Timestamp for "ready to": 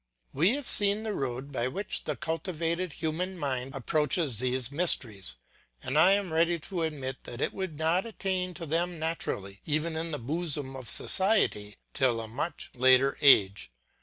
6.33-6.81